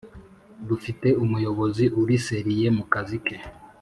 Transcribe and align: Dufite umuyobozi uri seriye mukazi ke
Dufite 0.67 1.07
umuyobozi 1.23 1.85
uri 2.01 2.15
seriye 2.27 2.67
mukazi 2.77 3.17
ke 3.25 3.35